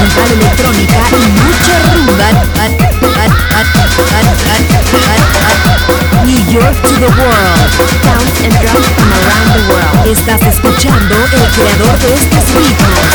[0.00, 2.28] electrónica y mucho rumba.
[6.24, 7.70] New York to the world.
[8.04, 10.06] Sounds and drums from around the world.
[10.06, 13.14] Estás escuchando el creador de estos ritmos.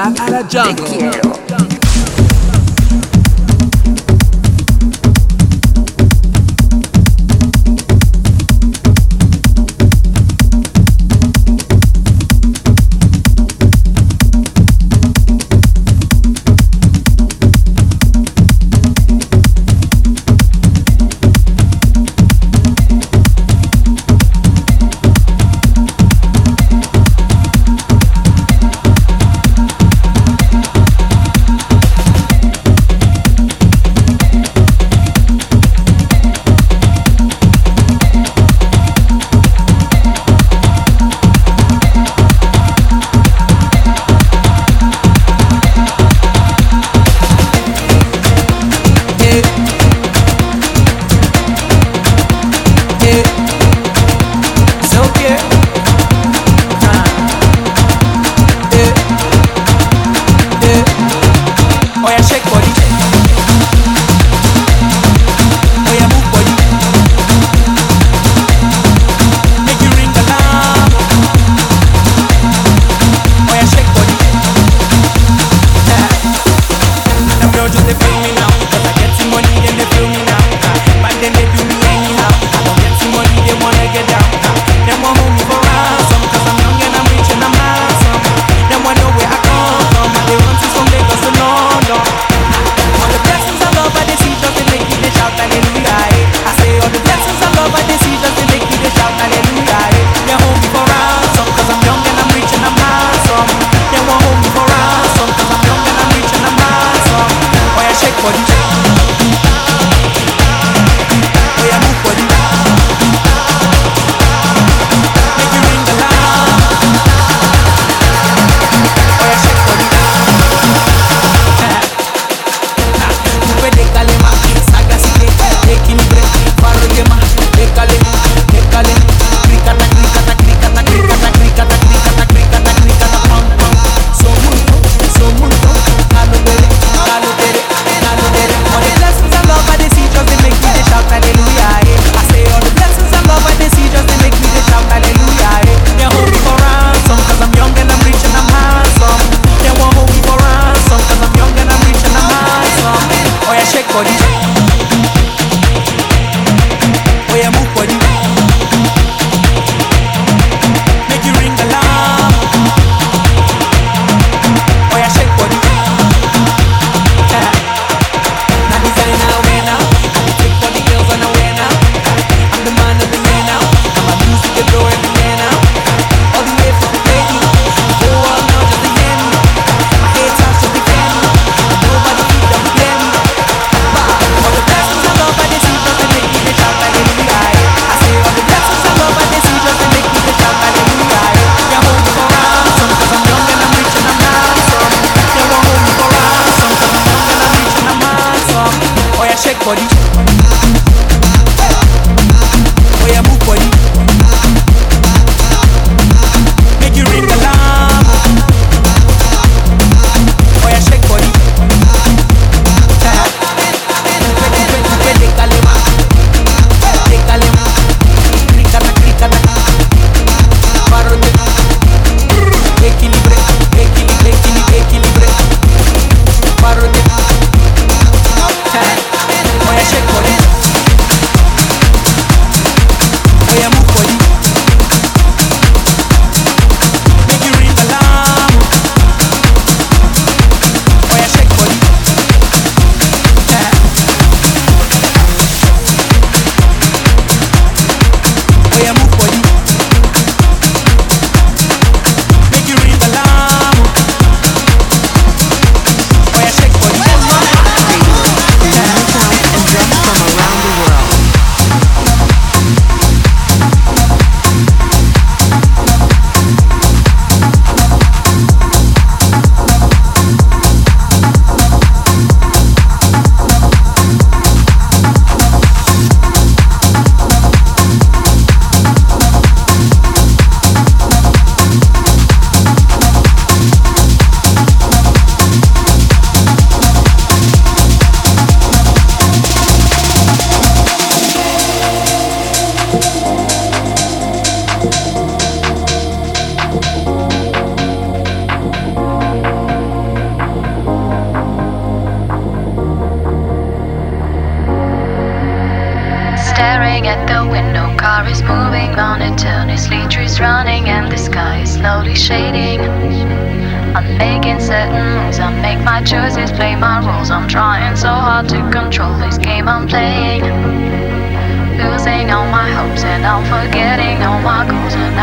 [0.04, 1.23] A la Te jungle.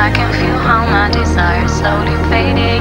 [0.01, 2.81] I can feel how my desires slowly fading.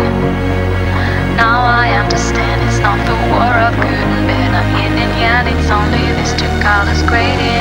[1.35, 4.55] Now I understand it's not the war of good and bad.
[4.55, 7.58] I'm yin and yang, it's only these two colors grading.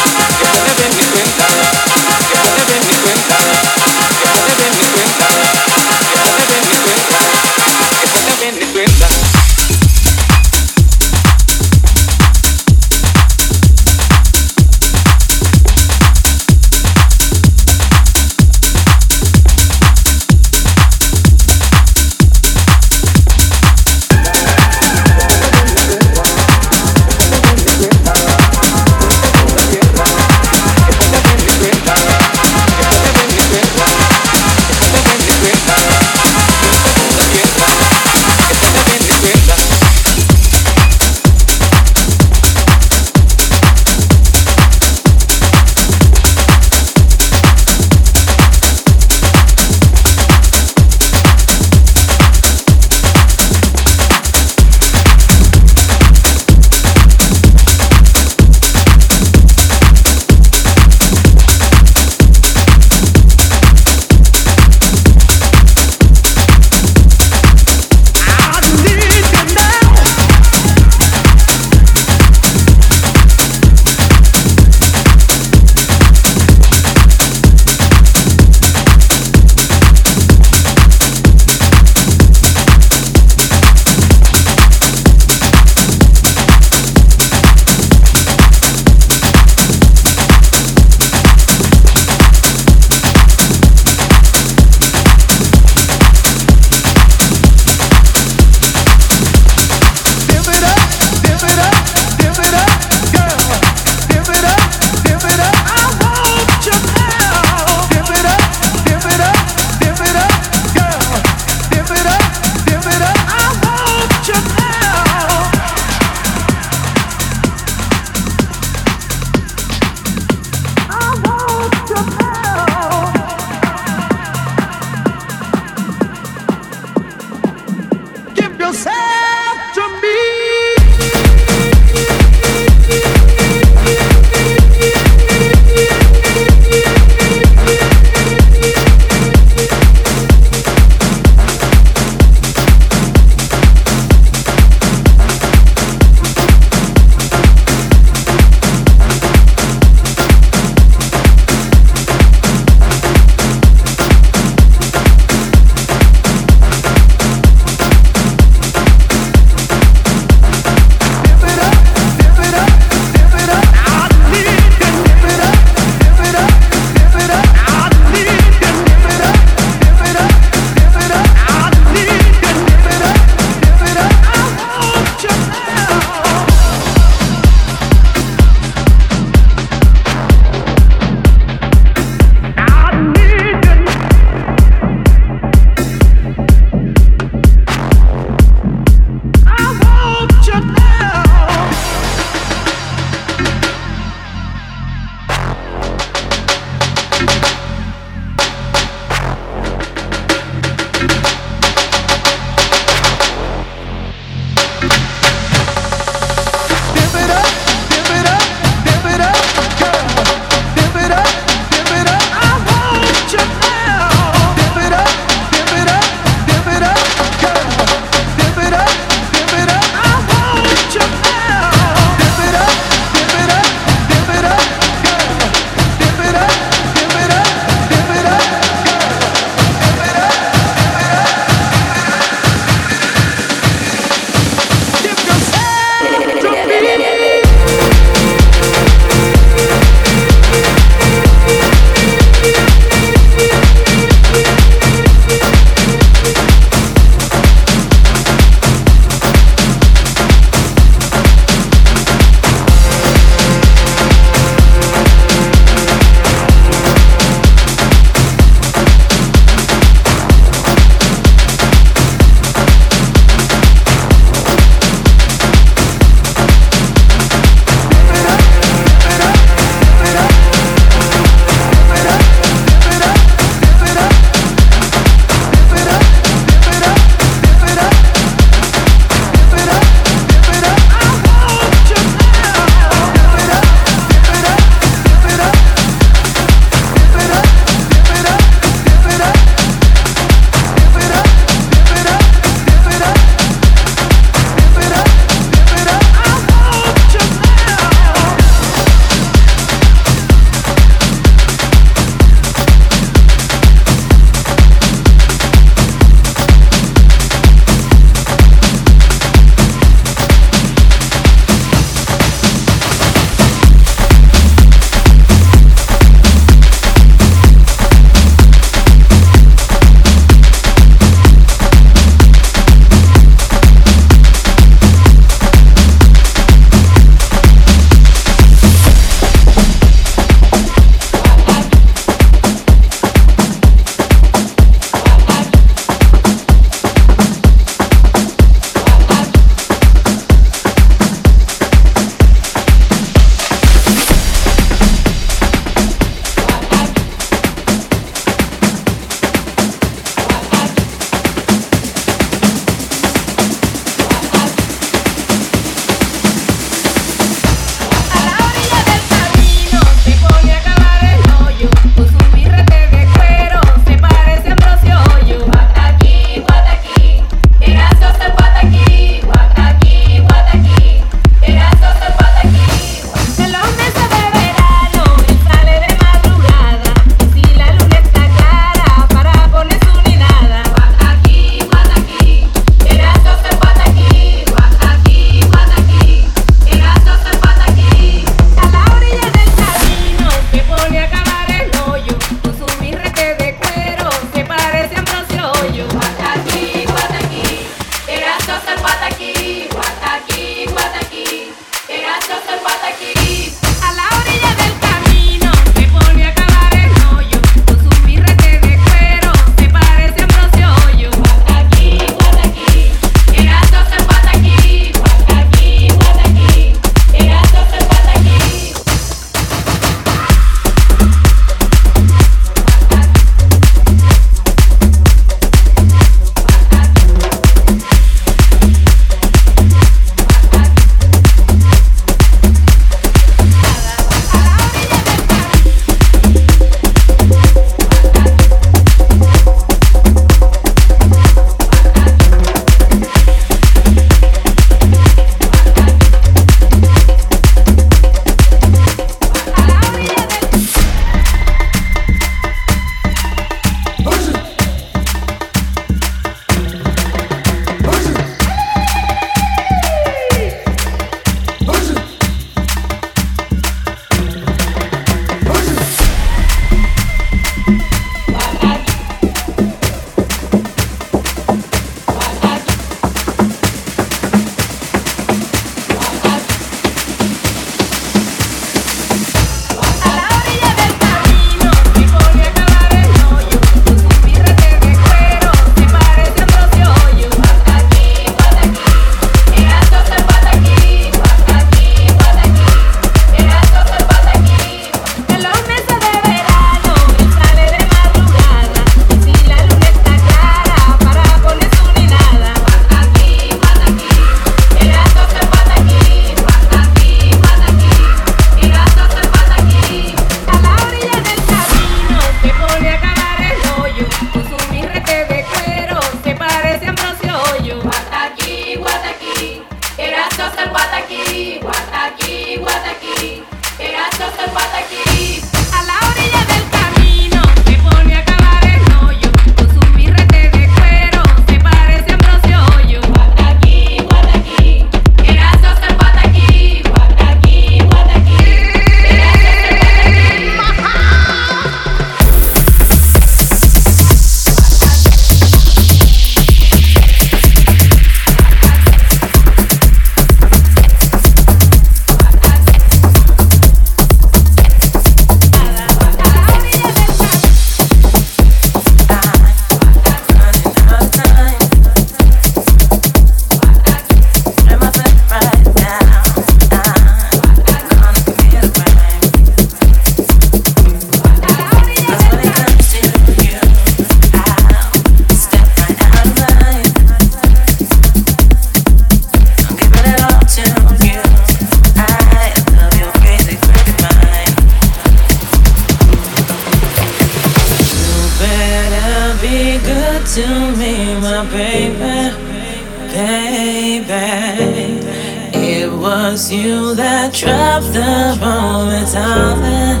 [596.08, 600.00] was you that trapped the moment, darling,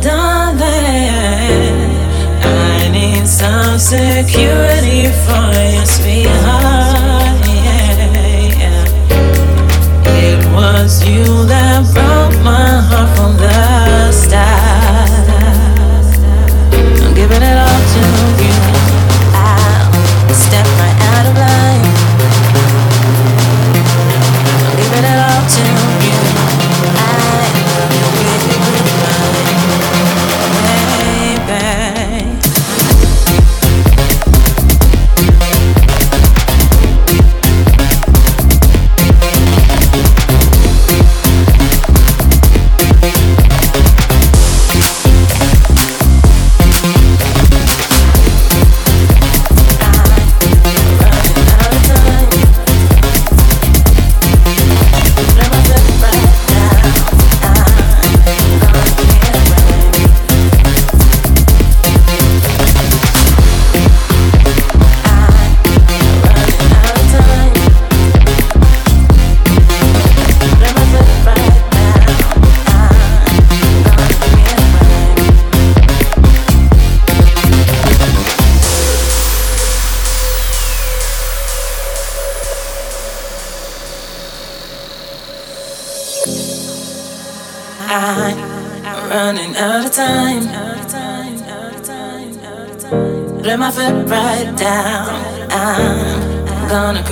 [0.00, 0.64] darling.
[2.40, 8.84] I need some security for your sweetheart, yeah, yeah.
[10.24, 13.85] It was you that broke my heart from love.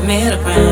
[0.07, 0.64] made a friend.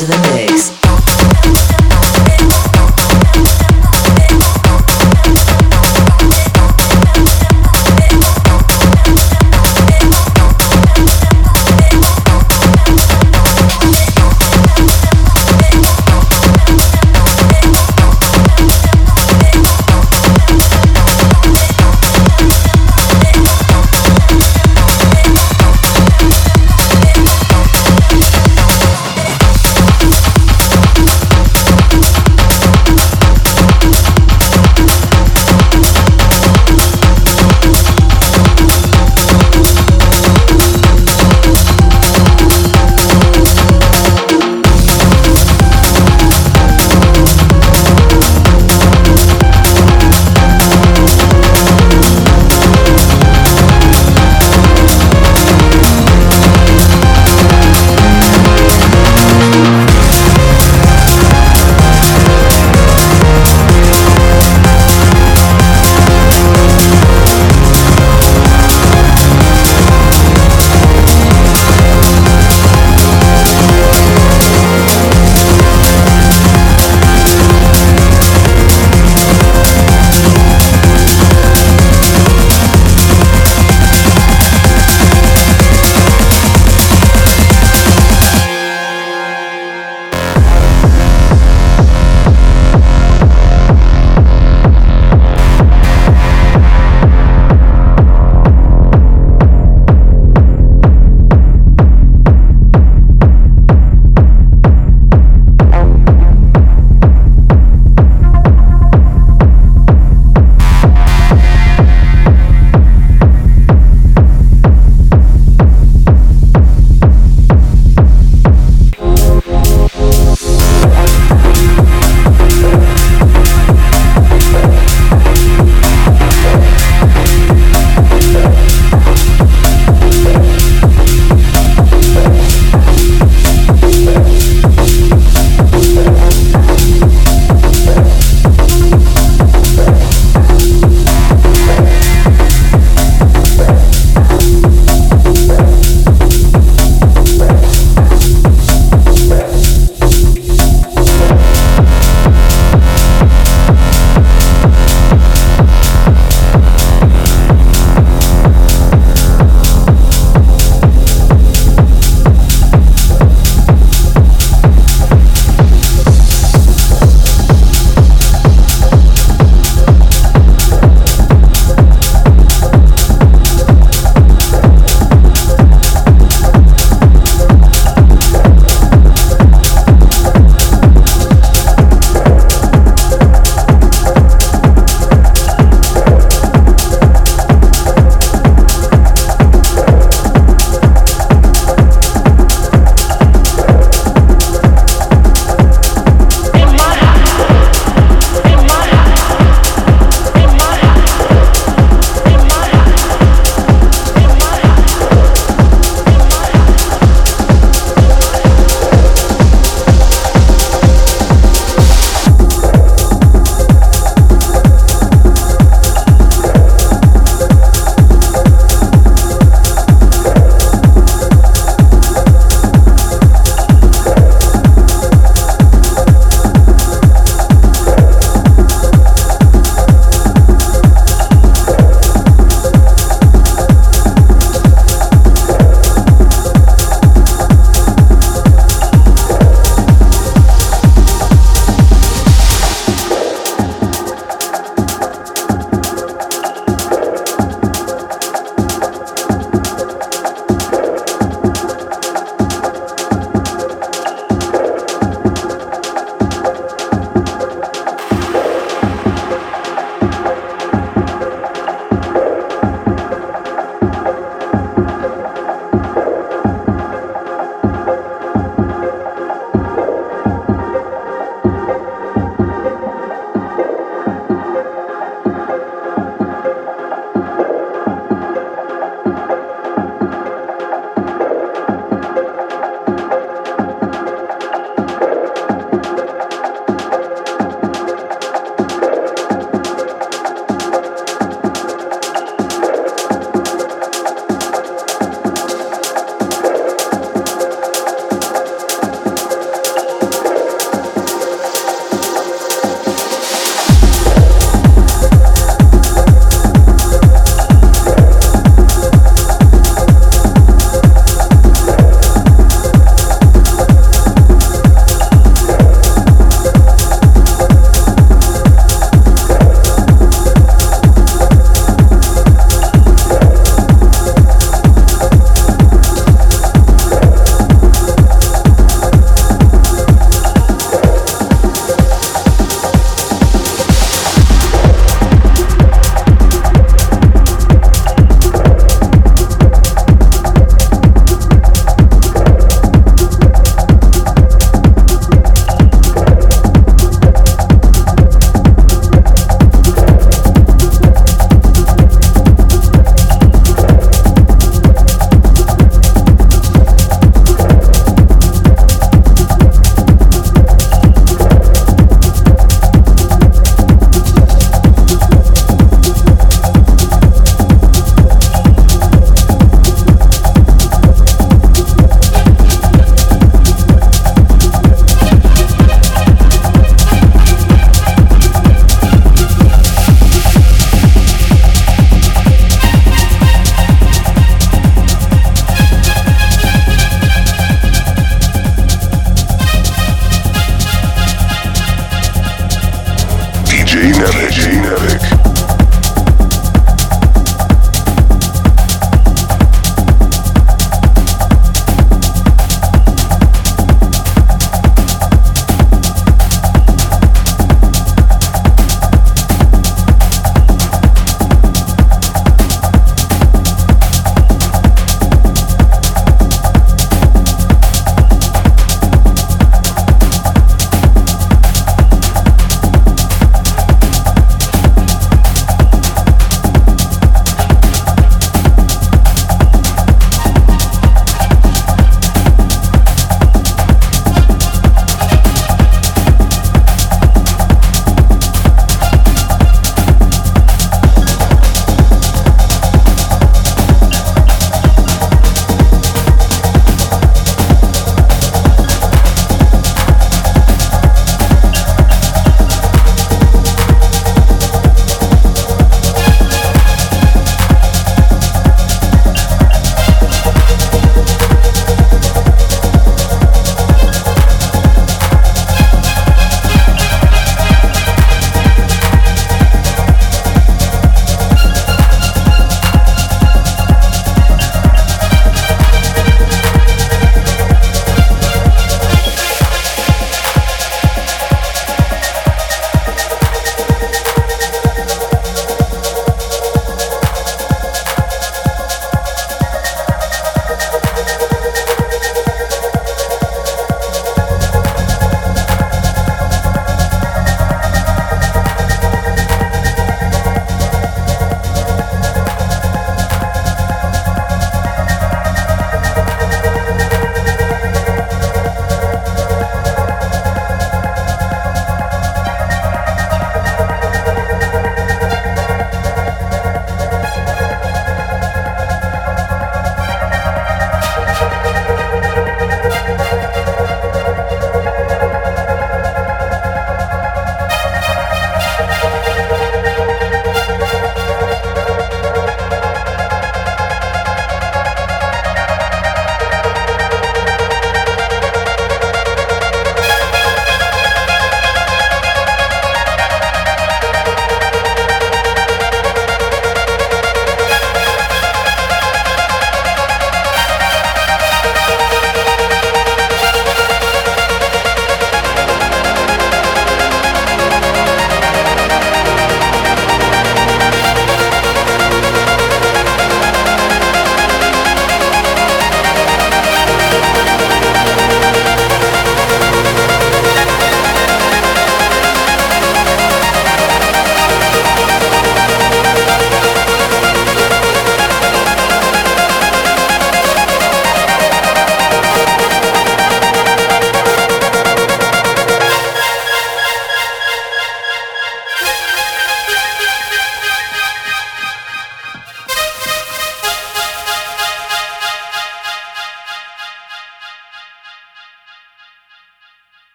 [0.00, 0.79] Into the mix.